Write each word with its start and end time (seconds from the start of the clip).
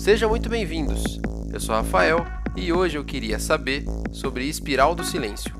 Sejam 0.00 0.30
muito 0.30 0.48
bem-vindos. 0.48 1.20
Eu 1.52 1.60
sou 1.60 1.74
Rafael 1.74 2.24
e 2.56 2.72
hoje 2.72 2.96
eu 2.96 3.04
queria 3.04 3.38
saber 3.38 3.84
sobre 4.10 4.46
Espiral 4.46 4.94
do 4.94 5.04
Silêncio. 5.04 5.54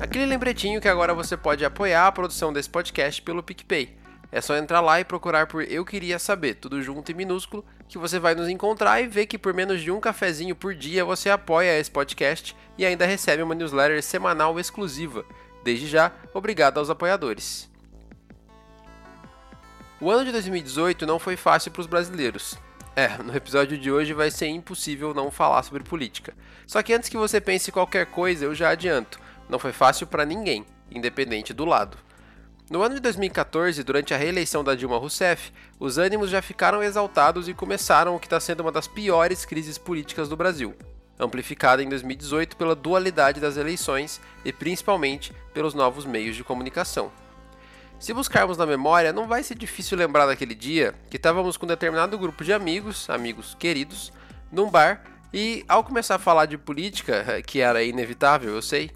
Aquele 0.00 0.26
lembretinho 0.26 0.80
que 0.80 0.88
agora 0.88 1.14
você 1.14 1.36
pode 1.36 1.64
apoiar 1.64 2.08
a 2.08 2.10
produção 2.10 2.52
desse 2.52 2.68
podcast 2.68 3.22
pelo 3.22 3.44
PicPay. 3.44 3.96
É 4.32 4.40
só 4.40 4.56
entrar 4.56 4.80
lá 4.80 4.98
e 4.98 5.04
procurar 5.04 5.46
por 5.46 5.62
Eu 5.62 5.84
Queria 5.84 6.18
Saber, 6.18 6.54
tudo 6.54 6.82
junto 6.82 7.12
e 7.12 7.14
minúsculo, 7.14 7.64
que 7.88 7.96
você 7.96 8.18
vai 8.18 8.34
nos 8.34 8.48
encontrar 8.48 9.00
e 9.00 9.06
ver 9.06 9.26
que 9.26 9.38
por 9.38 9.54
menos 9.54 9.82
de 9.82 9.92
um 9.92 10.00
cafezinho 10.00 10.56
por 10.56 10.74
dia 10.74 11.04
você 11.04 11.30
apoia 11.30 11.78
esse 11.78 11.92
podcast 11.92 12.56
e 12.76 12.84
ainda 12.84 13.06
recebe 13.06 13.40
uma 13.40 13.54
newsletter 13.54 14.02
semanal 14.02 14.58
exclusiva. 14.58 15.24
Desde 15.62 15.86
já, 15.86 16.10
obrigado 16.34 16.78
aos 16.78 16.90
apoiadores. 16.90 17.70
O 20.00 20.10
ano 20.10 20.24
de 20.24 20.32
2018 20.32 21.06
não 21.06 21.20
foi 21.20 21.36
fácil 21.36 21.70
para 21.70 21.82
os 21.82 21.86
brasileiros. 21.86 22.58
É, 22.98 23.22
no 23.22 23.36
episódio 23.36 23.76
de 23.76 23.92
hoje 23.92 24.14
vai 24.14 24.30
ser 24.30 24.46
impossível 24.46 25.12
não 25.12 25.30
falar 25.30 25.62
sobre 25.62 25.84
política. 25.84 26.32
Só 26.66 26.82
que 26.82 26.94
antes 26.94 27.10
que 27.10 27.16
você 27.18 27.38
pense 27.38 27.70
qualquer 27.70 28.06
coisa, 28.06 28.46
eu 28.46 28.54
já 28.54 28.70
adianto: 28.70 29.20
não 29.50 29.58
foi 29.58 29.70
fácil 29.70 30.06
para 30.06 30.24
ninguém, 30.24 30.64
independente 30.90 31.52
do 31.52 31.66
lado. 31.66 31.98
No 32.70 32.80
ano 32.80 32.94
de 32.94 33.00
2014, 33.02 33.84
durante 33.84 34.14
a 34.14 34.16
reeleição 34.16 34.64
da 34.64 34.74
Dilma 34.74 34.96
Rousseff, 34.96 35.52
os 35.78 35.98
ânimos 35.98 36.30
já 36.30 36.40
ficaram 36.40 36.82
exaltados 36.82 37.48
e 37.48 37.54
começaram 37.54 38.16
o 38.16 38.18
que 38.18 38.26
está 38.26 38.40
sendo 38.40 38.60
uma 38.60 38.72
das 38.72 38.88
piores 38.88 39.44
crises 39.44 39.76
políticas 39.76 40.26
do 40.26 40.36
Brasil, 40.36 40.74
amplificada 41.18 41.82
em 41.82 41.88
2018 41.90 42.56
pela 42.56 42.74
dualidade 42.74 43.42
das 43.42 43.58
eleições 43.58 44.22
e 44.42 44.54
principalmente 44.54 45.34
pelos 45.52 45.74
novos 45.74 46.06
meios 46.06 46.34
de 46.34 46.42
comunicação. 46.42 47.12
Se 47.98 48.12
buscarmos 48.12 48.58
na 48.58 48.66
memória, 48.66 49.12
não 49.12 49.26
vai 49.26 49.42
ser 49.42 49.54
difícil 49.54 49.96
lembrar 49.96 50.26
daquele 50.26 50.54
dia 50.54 50.94
que 51.10 51.16
estávamos 51.16 51.56
com 51.56 51.64
um 51.64 51.68
determinado 51.68 52.18
grupo 52.18 52.44
de 52.44 52.52
amigos, 52.52 53.08
amigos 53.08 53.56
queridos, 53.58 54.12
num 54.52 54.70
bar 54.70 55.02
e, 55.32 55.64
ao 55.66 55.82
começar 55.82 56.16
a 56.16 56.18
falar 56.18 56.46
de 56.46 56.58
política, 56.58 57.40
que 57.46 57.60
era 57.60 57.82
inevitável, 57.82 58.54
eu 58.54 58.62
sei, 58.62 58.90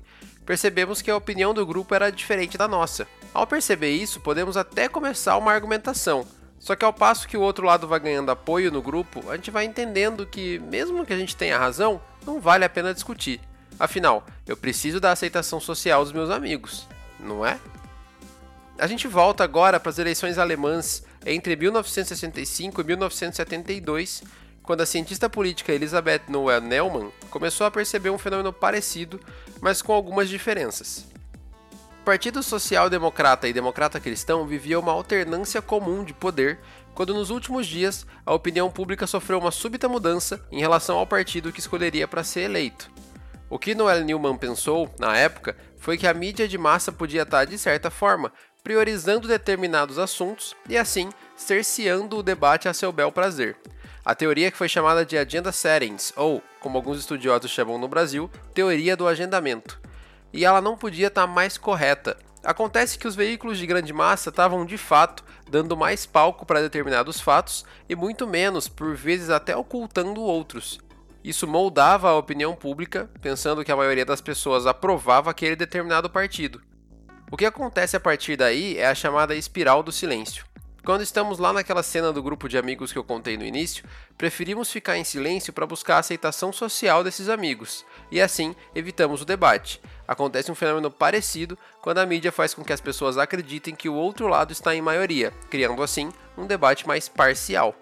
percebemos 0.44 1.00
que 1.00 1.10
a 1.10 1.16
opinião 1.16 1.54
do 1.54 1.64
grupo 1.64 1.94
era 1.94 2.12
diferente 2.12 2.58
da 2.58 2.68
nossa. 2.68 3.08
Ao 3.32 3.46
perceber 3.46 3.90
isso, 3.90 4.20
podemos 4.20 4.56
até 4.56 4.86
começar 4.86 5.36
uma 5.38 5.52
argumentação. 5.52 6.26
Só 6.58 6.76
que 6.76 6.84
ao 6.84 6.92
passo 6.92 7.26
que 7.26 7.38
o 7.38 7.40
outro 7.40 7.64
lado 7.64 7.88
vai 7.88 7.98
ganhando 7.98 8.30
apoio 8.30 8.70
no 8.70 8.82
grupo, 8.82 9.30
a 9.30 9.36
gente 9.36 9.50
vai 9.50 9.64
entendendo 9.64 10.26
que, 10.26 10.58
mesmo 10.58 11.06
que 11.06 11.12
a 11.12 11.16
gente 11.16 11.34
tenha 11.34 11.58
razão, 11.58 12.02
não 12.26 12.38
vale 12.38 12.66
a 12.66 12.68
pena 12.68 12.92
discutir. 12.92 13.40
Afinal, 13.78 14.26
eu 14.46 14.58
preciso 14.58 15.00
da 15.00 15.10
aceitação 15.10 15.58
social 15.58 16.04
dos 16.04 16.12
meus 16.12 16.28
amigos, 16.28 16.86
não 17.18 17.46
é? 17.46 17.58
A 18.80 18.86
gente 18.86 19.06
volta 19.06 19.44
agora 19.44 19.78
para 19.78 19.90
as 19.90 19.98
eleições 19.98 20.38
alemãs 20.38 21.04
entre 21.26 21.54
1965 21.54 22.80
e 22.80 22.84
1972, 22.84 24.22
quando 24.62 24.80
a 24.80 24.86
cientista 24.86 25.28
política 25.28 25.70
Elisabeth 25.70 26.22
Noel 26.28 26.62
Neumann 26.62 27.12
começou 27.28 27.66
a 27.66 27.70
perceber 27.70 28.08
um 28.08 28.16
fenômeno 28.16 28.54
parecido, 28.54 29.20
mas 29.60 29.82
com 29.82 29.92
algumas 29.92 30.30
diferenças. 30.30 31.06
O 32.00 32.04
Partido 32.06 32.42
Social 32.42 32.88
Democrata 32.88 33.46
e 33.46 33.52
Democrata 33.52 34.00
Cristão 34.00 34.46
vivia 34.46 34.80
uma 34.80 34.92
alternância 34.92 35.60
comum 35.60 36.02
de 36.02 36.14
poder, 36.14 36.58
quando 36.94 37.12
nos 37.12 37.28
últimos 37.28 37.66
dias 37.66 38.06
a 38.24 38.32
opinião 38.32 38.70
pública 38.70 39.06
sofreu 39.06 39.38
uma 39.38 39.50
súbita 39.50 39.90
mudança 39.90 40.42
em 40.50 40.58
relação 40.58 40.96
ao 40.96 41.06
partido 41.06 41.52
que 41.52 41.60
escolheria 41.60 42.08
para 42.08 42.24
ser 42.24 42.40
eleito. 42.40 42.90
O 43.50 43.58
que 43.58 43.74
Noel 43.74 44.04
Neumann 44.04 44.38
pensou, 44.38 44.88
na 44.98 45.16
época, 45.16 45.56
foi 45.76 45.98
que 45.98 46.06
a 46.06 46.14
mídia 46.14 46.46
de 46.46 46.56
massa 46.56 46.92
podia 46.92 47.22
estar, 47.22 47.44
de 47.46 47.58
certa 47.58 47.90
forma, 47.90 48.32
priorizando 48.62 49.28
determinados 49.28 49.98
assuntos 49.98 50.54
e 50.68 50.76
assim 50.76 51.10
cerceando 51.36 52.18
o 52.18 52.22
debate 52.22 52.68
a 52.68 52.74
seu 52.74 52.92
bel 52.92 53.10
prazer. 53.10 53.56
A 54.04 54.14
teoria 54.14 54.50
que 54.50 54.56
foi 54.56 54.68
chamada 54.68 55.04
de 55.04 55.16
agenda 55.16 55.52
settings, 55.52 56.12
ou, 56.16 56.42
como 56.58 56.78
alguns 56.78 56.98
estudiosos 56.98 57.50
chamam 57.50 57.78
no 57.78 57.88
Brasil, 57.88 58.30
teoria 58.54 58.96
do 58.96 59.06
agendamento. 59.06 59.80
E 60.32 60.44
ela 60.44 60.60
não 60.60 60.76
podia 60.76 61.08
estar 61.08 61.26
mais 61.26 61.58
correta. 61.58 62.16
Acontece 62.42 62.98
que 62.98 63.06
os 63.06 63.14
veículos 63.14 63.58
de 63.58 63.66
grande 63.66 63.92
massa 63.92 64.30
estavam 64.30 64.64
de 64.64 64.78
fato 64.78 65.22
dando 65.50 65.76
mais 65.76 66.06
palco 66.06 66.46
para 66.46 66.62
determinados 66.62 67.20
fatos 67.20 67.64
e 67.88 67.96
muito 67.96 68.26
menos, 68.26 68.68
por 68.68 68.94
vezes 68.94 69.28
até 69.28 69.54
ocultando 69.56 70.22
outros. 70.22 70.80
Isso 71.22 71.46
moldava 71.46 72.08
a 72.08 72.16
opinião 72.16 72.54
pública, 72.54 73.10
pensando 73.20 73.62
que 73.62 73.72
a 73.72 73.76
maioria 73.76 74.06
das 74.06 74.20
pessoas 74.20 74.66
aprovava 74.66 75.30
aquele 75.30 75.56
determinado 75.56 76.08
partido. 76.08 76.62
O 77.32 77.36
que 77.36 77.46
acontece 77.46 77.96
a 77.96 78.00
partir 78.00 78.36
daí 78.36 78.76
é 78.76 78.88
a 78.88 78.94
chamada 78.94 79.36
espiral 79.36 79.84
do 79.84 79.92
silêncio. 79.92 80.44
Quando 80.84 81.02
estamos 81.02 81.38
lá 81.38 81.52
naquela 81.52 81.82
cena 81.82 82.12
do 82.12 82.22
grupo 82.22 82.48
de 82.48 82.58
amigos 82.58 82.90
que 82.90 82.98
eu 82.98 83.04
contei 83.04 83.36
no 83.36 83.44
início, 83.44 83.84
preferimos 84.18 84.72
ficar 84.72 84.96
em 84.96 85.04
silêncio 85.04 85.52
para 85.52 85.66
buscar 85.66 85.96
a 85.96 85.98
aceitação 85.98 86.52
social 86.52 87.04
desses 87.04 87.28
amigos, 87.28 87.84
e 88.10 88.20
assim 88.20 88.56
evitamos 88.74 89.22
o 89.22 89.24
debate. 89.24 89.80
Acontece 90.08 90.50
um 90.50 90.56
fenômeno 90.56 90.90
parecido 90.90 91.56
quando 91.80 91.98
a 91.98 92.06
mídia 92.06 92.32
faz 92.32 92.52
com 92.52 92.64
que 92.64 92.72
as 92.72 92.80
pessoas 92.80 93.16
acreditem 93.16 93.76
que 93.76 93.88
o 93.88 93.94
outro 93.94 94.26
lado 94.26 94.52
está 94.52 94.74
em 94.74 94.82
maioria, 94.82 95.32
criando 95.48 95.84
assim 95.84 96.10
um 96.36 96.46
debate 96.46 96.88
mais 96.88 97.08
parcial. 97.08 97.76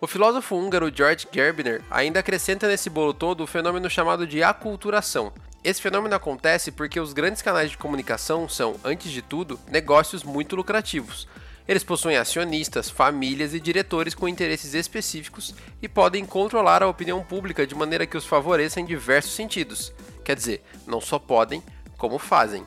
O 0.00 0.06
filósofo 0.06 0.54
húngaro 0.54 0.94
George 0.94 1.26
Gerbner 1.32 1.82
ainda 1.90 2.20
acrescenta 2.20 2.68
nesse 2.68 2.88
bolo 2.88 3.12
todo 3.12 3.42
o 3.42 3.46
fenômeno 3.46 3.90
chamado 3.90 4.26
de 4.26 4.42
aculturação, 4.42 5.32
esse 5.64 5.80
fenômeno 5.80 6.14
acontece 6.14 6.72
porque 6.72 6.98
os 6.98 7.12
grandes 7.12 7.40
canais 7.40 7.70
de 7.70 7.78
comunicação 7.78 8.48
são, 8.48 8.74
antes 8.82 9.12
de 9.12 9.22
tudo, 9.22 9.60
negócios 9.68 10.24
muito 10.24 10.56
lucrativos. 10.56 11.28
Eles 11.68 11.84
possuem 11.84 12.16
acionistas, 12.16 12.90
famílias 12.90 13.54
e 13.54 13.60
diretores 13.60 14.12
com 14.12 14.26
interesses 14.26 14.74
específicos 14.74 15.54
e 15.80 15.88
podem 15.88 16.26
controlar 16.26 16.82
a 16.82 16.88
opinião 16.88 17.22
pública 17.22 17.64
de 17.64 17.76
maneira 17.76 18.06
que 18.06 18.16
os 18.16 18.26
favoreça 18.26 18.80
em 18.80 18.84
diversos 18.84 19.34
sentidos. 19.34 19.92
Quer 20.24 20.34
dizer, 20.34 20.64
não 20.84 21.00
só 21.00 21.20
podem, 21.20 21.62
como 21.96 22.18
fazem. 22.18 22.64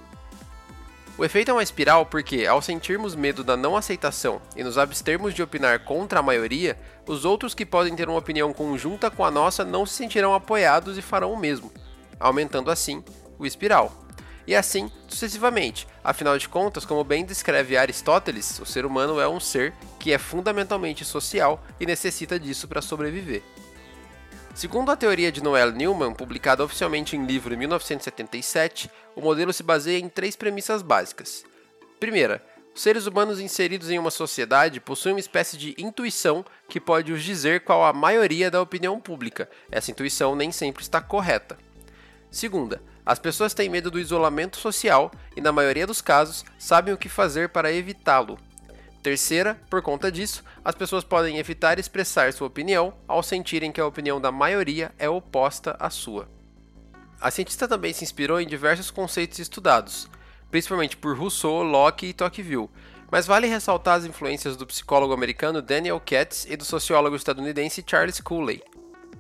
O 1.18 1.26
efeito 1.26 1.52
é 1.52 1.54
uma 1.54 1.64
espiral 1.64 2.06
porque, 2.06 2.46
ao 2.46 2.62
sentirmos 2.62 3.14
medo 3.14 3.44
da 3.44 3.58
não 3.58 3.76
aceitação 3.76 4.42
e 4.56 4.64
nos 4.64 4.78
abstermos 4.78 5.34
de 5.34 5.44
opinar 5.44 5.84
contra 5.84 6.20
a 6.20 6.24
maioria, 6.24 6.78
os 7.06 7.26
outros 7.26 7.54
que 7.54 7.66
podem 7.66 7.94
ter 7.94 8.08
uma 8.08 8.20
opinião 8.20 8.54
conjunta 8.54 9.12
com 9.12 9.26
a 9.26 9.32
nossa 9.32 9.66
não 9.66 9.86
se 9.86 9.96
sentirão 9.96 10.34
apoiados 10.34 10.98
e 10.98 11.02
farão 11.02 11.34
o 11.34 11.38
mesmo 11.38 11.72
aumentando 12.20 12.72
assim 12.72 13.04
o 13.38 13.46
espiral. 13.46 14.06
E 14.48 14.56
assim 14.56 14.92
sucessivamente. 15.08 15.88
Afinal 16.04 16.38
de 16.38 16.48
contas, 16.48 16.86
como 16.86 17.04
bem 17.04 17.26
descreve 17.26 17.78
Aristóteles, 17.78 18.60
o 18.60 18.66
ser 18.66 18.86
humano 18.86 19.20
é 19.20 19.28
um 19.28 19.40
ser 19.40 19.74
que 20.00 20.14
é 20.14 20.18
fundamentalmente 20.18 21.04
social 21.04 21.64
e 21.80 21.86
necessita 21.86 22.40
disso 22.40 22.68
para 22.68 22.82
sobreviver. 22.82 23.42
Segundo 24.54 24.90
a 24.90 24.96
teoria 24.96 25.32
de 25.32 25.44
Noel 25.44 25.72
Newman, 25.72 26.14
publicada 26.14 26.64
oficialmente 26.64 27.18
em 27.18 27.26
livro 27.26 27.54
em 27.54 27.58
1977, 27.58 28.90
o 29.16 29.22
modelo 29.22 29.52
se 29.52 29.64
baseia 29.64 30.00
em 30.00 30.08
três 30.08 30.36
premissas 30.36 30.82
básicas. 30.82 31.44
Primeira, 32.00 32.42
os 32.74 32.82
seres 32.82 33.06
humanos 33.06 33.40
inseridos 33.40 33.90
em 33.90 33.98
uma 33.98 34.12
sociedade 34.12 34.80
possuem 34.80 35.14
uma 35.16 35.20
espécie 35.20 35.58
de 35.58 35.76
intuição 35.78 36.46
que 36.70 36.80
pode 36.80 37.12
os 37.12 37.24
dizer 37.24 37.62
qual 37.62 37.84
a 37.84 37.92
maioria 37.94 38.52
da 38.52 38.62
opinião 38.62 39.00
pública. 39.00 39.50
Essa 39.72 39.92
intuição 39.92 40.36
nem 40.36 40.52
sempre 40.52 40.84
está 40.84 41.02
correta. 41.02 41.58
Segunda, 42.36 42.82
as 43.06 43.18
pessoas 43.18 43.54
têm 43.54 43.70
medo 43.70 43.90
do 43.90 43.98
isolamento 43.98 44.58
social 44.58 45.10
e, 45.38 45.40
na 45.40 45.54
maioria 45.54 45.88
dos 45.88 46.02
casos, 46.02 46.44
sabem 46.60 46.94
o 46.94 46.98
que 46.98 47.08
fazer 47.08 47.48
para 47.48 47.72
evitá-lo. 47.72 48.38
Terceira, 49.02 49.58
por 49.70 49.82
conta 49.82 50.12
disso, 50.12 50.44
as 50.62 50.76
pessoas 50.76 51.06
podem 51.06 51.38
evitar 51.38 51.80
expressar 51.80 52.34
sua 52.34 52.48
opinião 52.48 52.94
ao 53.08 53.24
sentirem 53.24 53.72
que 53.72 53.80
a 53.80 53.88
opinião 53.88 54.20
da 54.20 54.34
maioria 54.34 54.94
é 55.00 55.08
oposta 55.08 55.78
à 55.80 55.90
sua. 55.90 56.28
A 57.22 57.32
cientista 57.32 57.70
também 57.70 57.94
se 57.94 58.04
inspirou 58.04 58.42
em 58.42 58.46
diversos 58.46 58.92
conceitos 58.92 59.40
estudados, 59.40 60.10
principalmente 60.52 60.98
por 60.98 61.18
Rousseau, 61.18 61.64
Locke 61.64 62.08
e 62.08 62.14
Tocqueville, 62.14 62.70
mas 63.10 63.26
vale 63.26 63.48
ressaltar 63.48 64.00
as 64.00 64.04
influências 64.04 64.58
do 64.58 64.68
psicólogo 64.68 65.14
americano 65.14 65.62
Daniel 65.62 66.02
Katz 66.06 66.46
e 66.50 66.58
do 66.58 66.66
sociólogo 66.66 67.16
estadunidense 67.16 67.82
Charles 67.88 68.20
Cooley. 68.20 68.62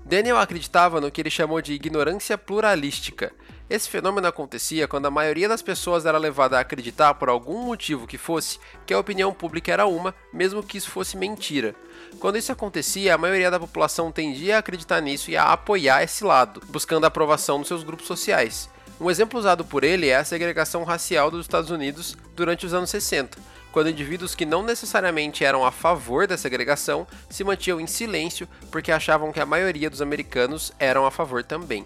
Daniel 0.05 0.37
acreditava 0.37 1.01
no 1.01 1.09
que 1.09 1.19
ele 1.19 1.31
chamou 1.31 1.59
de 1.59 1.73
ignorância 1.73 2.37
pluralística. 2.37 3.33
Esse 3.67 3.89
fenômeno 3.89 4.27
acontecia 4.27 4.87
quando 4.87 5.07
a 5.07 5.11
maioria 5.11 5.49
das 5.49 5.63
pessoas 5.63 6.05
era 6.05 6.19
levada 6.19 6.57
a 6.57 6.59
acreditar, 6.59 7.15
por 7.15 7.27
algum 7.27 7.65
motivo 7.65 8.05
que 8.05 8.15
fosse, 8.15 8.59
que 8.85 8.93
a 8.93 8.99
opinião 8.99 9.33
pública 9.33 9.73
era 9.73 9.87
uma, 9.87 10.13
mesmo 10.31 10.61
que 10.61 10.77
isso 10.77 10.91
fosse 10.91 11.17
mentira. 11.17 11.73
Quando 12.19 12.37
isso 12.37 12.51
acontecia, 12.51 13.15
a 13.15 13.17
maioria 13.17 13.49
da 13.49 13.59
população 13.59 14.11
tendia 14.11 14.57
a 14.57 14.59
acreditar 14.59 15.01
nisso 15.01 15.31
e 15.31 15.37
a 15.37 15.51
apoiar 15.51 16.03
esse 16.03 16.23
lado, 16.23 16.61
buscando 16.67 17.05
aprovação 17.05 17.57
nos 17.57 17.67
seus 17.67 17.83
grupos 17.83 18.05
sociais. 18.05 18.69
Um 19.01 19.09
exemplo 19.09 19.39
usado 19.39 19.65
por 19.65 19.83
ele 19.83 20.09
é 20.09 20.17
a 20.17 20.23
segregação 20.23 20.83
racial 20.83 21.31
dos 21.31 21.41
Estados 21.41 21.71
Unidos 21.71 22.15
durante 22.35 22.63
os 22.63 22.75
anos 22.75 22.91
60 22.91 23.54
quando 23.75 23.89
indivíduos 23.89 24.33
que 24.33 24.45
não 24.45 24.63
necessariamente 24.63 25.43
eram 25.43 25.65
a 25.65 25.69
favor 25.69 26.25
da 26.25 26.37
segregação 26.37 27.05
se 27.29 27.43
mantinham 27.43 27.77
em 27.77 27.85
silêncio 27.85 28.47
porque 28.71 28.89
achavam 28.89 29.33
que 29.33 29.39
a 29.41 29.45
maioria 29.45 29.89
dos 29.89 30.01
americanos 30.01 30.71
eram 30.79 31.05
a 31.05 31.11
favor 31.11 31.43
também. 31.43 31.85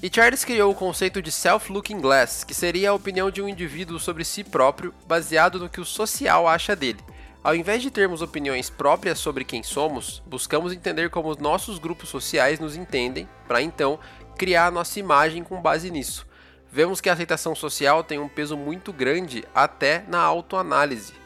E 0.00 0.08
Charles 0.08 0.44
criou 0.44 0.70
o 0.70 0.76
conceito 0.76 1.20
de 1.20 1.32
self-looking 1.32 2.00
glass, 2.00 2.44
que 2.44 2.54
seria 2.54 2.90
a 2.90 2.94
opinião 2.94 3.32
de 3.32 3.42
um 3.42 3.48
indivíduo 3.48 3.98
sobre 3.98 4.24
si 4.24 4.44
próprio 4.44 4.94
baseado 5.08 5.58
no 5.58 5.68
que 5.68 5.80
o 5.80 5.84
social 5.84 6.46
acha 6.46 6.76
dele. 6.76 7.00
Ao 7.42 7.56
invés 7.56 7.82
de 7.82 7.90
termos 7.90 8.22
opiniões 8.22 8.70
próprias 8.70 9.18
sobre 9.18 9.44
quem 9.44 9.64
somos, 9.64 10.22
buscamos 10.24 10.72
entender 10.72 11.10
como 11.10 11.30
os 11.30 11.38
nossos 11.38 11.80
grupos 11.80 12.10
sociais 12.10 12.60
nos 12.60 12.76
entendem, 12.76 13.28
para 13.48 13.60
então 13.60 13.98
criar 14.38 14.70
nossa 14.70 15.00
imagem 15.00 15.42
com 15.42 15.60
base 15.60 15.90
nisso. 15.90 16.24
Vemos 16.70 17.00
que 17.00 17.10
a 17.10 17.12
aceitação 17.12 17.56
social 17.56 18.04
tem 18.04 18.20
um 18.20 18.28
peso 18.28 18.56
muito 18.56 18.92
grande 18.92 19.44
até 19.52 20.04
na 20.06 20.20
autoanálise. 20.20 21.23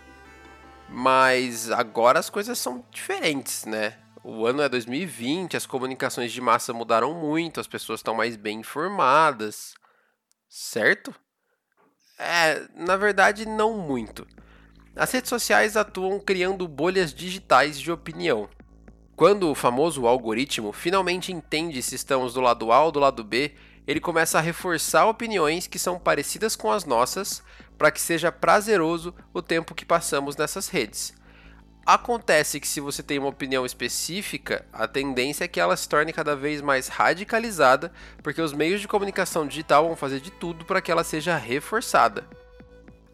Mas 0.89 1.71
agora 1.71 2.19
as 2.19 2.31
coisas 2.31 2.59
são 2.59 2.85
diferentes, 2.91 3.65
né? 3.65 3.99
O 4.25 4.47
ano 4.47 4.63
é 4.63 4.69
2020, 4.69 5.57
as 5.57 5.67
comunicações 5.67 6.33
de 6.33 6.41
massa 6.41 6.73
mudaram 6.73 7.15
muito, 7.15 7.61
as 7.61 7.67
pessoas 7.67 8.01
estão 8.01 8.15
mais 8.15 8.37
bem 8.37 8.61
informadas. 8.61 9.75
Certo? 10.49 11.15
É, 12.19 12.67
na 12.75 12.97
verdade, 12.97 13.47
não 13.47 13.79
muito. 13.79 14.27
As 14.97 15.13
redes 15.13 15.29
sociais 15.29 15.77
atuam 15.77 16.19
criando 16.19 16.67
bolhas 16.67 17.15
digitais 17.15 17.79
de 17.79 17.93
opinião. 17.93 18.49
Quando 19.15 19.51
o 19.51 19.55
famoso 19.55 20.07
algoritmo 20.07 20.73
finalmente 20.73 21.33
entende 21.33 21.83
se 21.83 21.95
estamos 21.95 22.35
do 22.35 22.41
lado 22.41 22.73
A 22.73 22.85
ou 22.85 22.91
do 22.91 22.99
lado 22.99 23.23
B, 23.23 23.55
ele 23.89 24.01
começa 24.01 24.37
a 24.37 24.43
reforçar 24.43 25.07
opiniões 25.07 25.67
que 25.67 25.79
são 25.79 25.99
parecidas 25.99 26.55
com 26.55 26.71
as 26.71 26.85
nossas 26.85 27.43
para 27.79 27.91
que 27.91 28.03
seja 28.03 28.31
prazeroso 28.31 29.15
o 29.33 29.41
tempo 29.41 29.75
que 29.75 29.87
passamos 29.87 30.37
nessas 30.37 30.69
redes. 30.69 31.15
Acontece 31.87 32.61
que 32.61 32.69
se 32.69 32.81
você 32.81 33.03
tem 33.03 33.19
uma 33.19 33.31
opinião 33.31 33.65
específica, 33.65 34.63
a 34.71 34.87
tendência 34.87 35.45
é 35.45 35.49
que 35.49 35.59
ela 35.59 35.75
se 35.75 35.89
torne 35.89 36.13
cada 36.13 36.37
vez 36.37 36.61
mais 36.61 36.89
radicalizada, 36.89 37.91
porque 38.23 38.43
os 38.43 38.53
meios 38.53 38.83
de 38.83 38.87
comunicação 38.87 39.47
digital 39.47 39.87
vão 39.87 39.97
fazer 39.97 40.21
de 40.21 40.31
tudo 40.33 40.67
para 40.67 40.83
que 40.83 40.93
ela 40.93 41.03
seja 41.03 41.39
reforçada. 41.39 42.29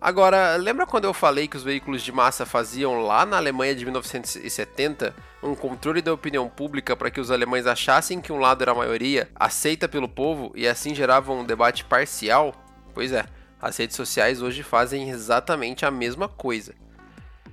Agora, 0.05 0.57
lembra 0.57 0.85
quando 0.85 1.07
eu 1.07 1.15
falei 1.15 1.49
que 1.49 1.57
os 1.57 1.63
veículos 1.63 2.03
de 2.03 2.13
massa 2.13 2.45
faziam 2.45 3.01
lá 3.01 3.25
na 3.25 3.39
Alemanha 3.39 3.75
de 3.75 3.87
1970 3.87 5.17
um 5.43 5.55
controle 5.55 6.03
da 6.03 6.13
opinião 6.13 6.47
pública 6.47 6.95
para 6.95 7.11
que 7.11 7.19
os 7.19 7.31
alemães 7.31 7.67
achassem 7.67 8.21
que 8.21 8.31
um 8.31 8.39
lado 8.39 8.61
era 8.61 8.73
a 8.73 8.75
maioria, 8.75 9.31
aceita 9.35 9.89
pelo 9.89 10.07
povo 10.07 10.53
e 10.55 10.69
assim 10.69 10.95
geravam 10.95 11.39
um 11.39 11.45
debate 11.47 11.87
parcial? 11.87 12.55
Pois 12.93 13.13
é, 13.13 13.25
as 13.59 13.79
redes 13.79 13.97
sociais 13.97 14.43
hoje 14.43 14.63
fazem 14.63 15.09
exatamente 15.09 15.87
a 15.87 15.91
mesma 15.91 16.29
coisa. 16.29 16.75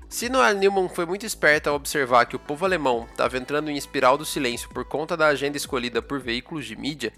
Se 0.10 0.28
Noel 0.28 0.56
Newman 0.56 0.90
foi 0.90 1.06
muito 1.06 1.26
esperta 1.26 1.70
ao 1.70 1.78
observar 1.78 2.26
que 2.26 2.36
o 2.36 2.40
povo 2.40 2.66
alemão 2.66 3.08
estava 3.10 3.38
entrando 3.38 3.72
em 3.72 3.78
espiral 3.78 4.18
do 4.18 4.26
silêncio 4.26 4.68
por 4.72 4.84
conta 4.84 5.16
da 5.16 5.28
agenda 5.28 5.56
escolhida 5.56 6.02
por 6.02 6.20
veículos 6.20 6.66
de 6.66 6.76
mídia, 6.76 7.14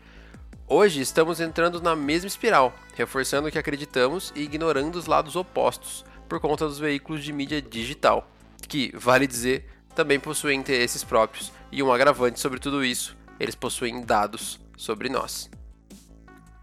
hoje 0.73 1.01
estamos 1.01 1.39
entrando 1.39 1.79
na 1.79 1.95
mesma 1.95 2.27
espiral, 2.27 2.73
reforçando 2.95 3.47
o 3.47 3.51
que 3.51 3.59
acreditamos 3.59 4.33
e 4.35 4.41
ignorando 4.41 4.95
os 4.95 5.05
lados 5.05 5.35
opostos 5.35 6.03
por 6.27 6.39
conta 6.39 6.65
dos 6.65 6.79
veículos 6.79 7.23
de 7.23 7.31
mídia 7.31 7.61
digital, 7.61 8.27
que, 8.67 8.91
vale 8.95 9.27
dizer, 9.27 9.69
também 9.93 10.19
possuem 10.19 10.59
interesses 10.59 11.03
próprios 11.03 11.51
e 11.71 11.83
um 11.83 11.93
agravante 11.93 12.39
sobre 12.39 12.59
tudo 12.59 12.83
isso, 12.83 13.15
eles 13.39 13.53
possuem 13.53 14.01
dados 14.01 14.59
sobre 14.75 15.09
nós. 15.09 15.47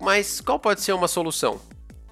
Mas 0.01 0.41
qual 0.41 0.59
pode 0.59 0.81
ser 0.81 0.93
uma 0.93 1.07
solução? 1.07 1.61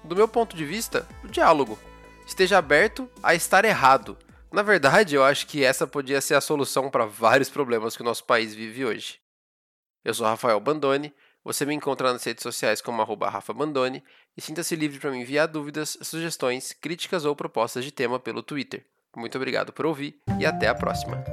Do 0.03 0.15
meu 0.15 0.27
ponto 0.27 0.55
de 0.55 0.63
vista, 0.63 1.05
o 1.21 1.27
diálogo 1.27 1.77
esteja 2.25 2.57
aberto 2.57 3.09
a 3.21 3.35
estar 3.35 3.65
errado. 3.65 4.17
Na 4.51 4.61
verdade, 4.61 5.15
eu 5.15 5.23
acho 5.23 5.45
que 5.47 5.65
essa 5.65 5.85
podia 5.85 6.21
ser 6.21 6.35
a 6.35 6.41
solução 6.41 6.89
para 6.89 7.05
vários 7.05 7.49
problemas 7.49 7.97
que 7.97 8.01
o 8.01 8.05
nosso 8.05 8.23
país 8.23 8.55
vive 8.55 8.85
hoje. 8.85 9.19
Eu 10.05 10.13
sou 10.13 10.25
Rafael 10.25 10.59
Bandone, 10.61 11.13
você 11.43 11.65
me 11.65 11.73
encontra 11.73 12.11
nas 12.11 12.23
redes 12.23 12.43
sociais 12.43 12.81
como 12.81 13.01
arroba 13.01 13.29
Rafa 13.29 13.53
Bandone 13.53 14.03
e 14.35 14.41
sinta-se 14.41 14.75
livre 14.75 14.99
para 14.99 15.11
me 15.11 15.21
enviar 15.21 15.47
dúvidas, 15.47 15.97
sugestões, 16.01 16.73
críticas 16.73 17.25
ou 17.25 17.35
propostas 17.35 17.85
de 17.85 17.91
tema 17.91 18.19
pelo 18.19 18.43
Twitter. 18.43 18.85
Muito 19.15 19.37
obrigado 19.37 19.73
por 19.73 19.85
ouvir 19.85 20.19
e 20.39 20.45
até 20.45 20.67
a 20.67 20.75
próxima. 20.75 21.23